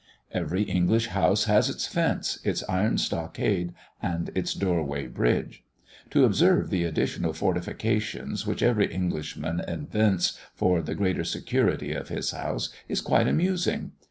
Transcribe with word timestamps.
Every 0.31 0.63
English 0.63 1.09
house 1.09 1.43
has 1.43 1.69
its 1.69 1.85
fence, 1.85 2.39
its 2.43 2.63
iron 2.67 2.97
stockade 2.97 3.75
and 4.01 4.31
its 4.33 4.55
doorway 4.55 5.05
bridge. 5.05 5.63
To 6.09 6.25
observe 6.25 6.71
the 6.71 6.85
additional 6.85 7.33
fortifications 7.33 8.47
which 8.47 8.63
every 8.63 8.87
Englishman 8.91 9.59
invents 9.67 10.39
for 10.55 10.81
the 10.81 10.95
greater 10.95 11.23
security 11.23 11.93
of 11.93 12.09
his 12.09 12.31
house 12.31 12.71
is 12.87 12.99
quite 12.99 13.27
amusing. 13.27 13.91